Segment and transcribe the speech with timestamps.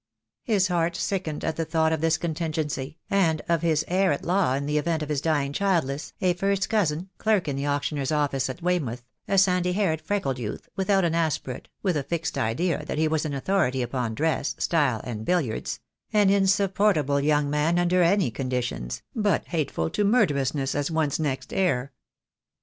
[0.41, 4.65] His heart sickened at thought of this contingency, and of his heir at law in
[4.65, 8.63] the event of his dying childless, a first cousin, clerk in an auctioneer's office at
[8.63, 13.07] Weymouth, a sandy haired freckled youth, without an aspirate, with a fixed idea that he
[13.07, 15.79] was an authority upon dress, style, and billiards,
[16.11, 21.53] an insupportable young man under any con ditions, but hateful to murderousness as one's next
[21.53, 21.93] heir.